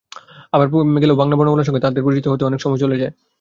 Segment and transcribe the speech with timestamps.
[0.53, 0.67] আবার
[0.95, 3.13] গেলেও বাংলা বর্ণমালার সঙ্গে তাদের পরিচিত হতেই অনেক সময় চলে যায়।